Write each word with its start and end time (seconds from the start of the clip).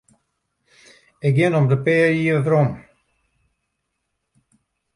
Ik 1.27 1.33
gean 1.37 1.57
om 1.59 1.67
de 1.71 1.77
pear 1.85 2.11
jier 2.19 2.41
werom. 2.45 2.71